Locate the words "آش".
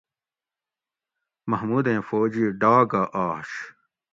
3.27-3.49